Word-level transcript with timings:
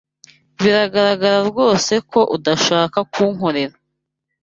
Biragaragara 0.61 1.37
rwose 1.49 1.93
ko 2.11 2.19
udashaka 2.35 2.99
kunkorera. 3.13 3.75